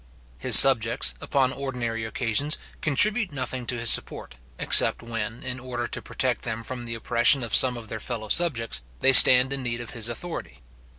His 0.39 0.57
subjects, 0.57 1.13
upon 1.21 1.53
ordinary 1.53 2.05
occasions, 2.05 2.57
contribute 2.81 3.31
nothing 3.31 3.67
to 3.67 3.77
his 3.77 3.91
support, 3.91 4.33
except 4.57 5.03
when, 5.03 5.43
in 5.43 5.59
order 5.59 5.87
to 5.89 6.01
protect 6.01 6.41
them 6.43 6.63
from 6.63 6.85
the 6.85 6.95
oppression 6.95 7.43
of 7.43 7.53
some 7.53 7.77
of 7.77 7.87
their 7.87 7.99
fellow 7.99 8.29
subjects, 8.29 8.81
they 9.01 9.13
stand 9.13 9.53
in 9.53 9.61
need 9.61 9.79
of 9.79 9.91
his 9.91 10.09
authority. 10.09 10.63